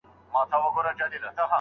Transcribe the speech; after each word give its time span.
ن.ا.قريشي. 0.51 1.19